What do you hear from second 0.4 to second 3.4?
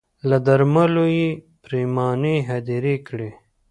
درملو یې پرېماني هدیرې کړې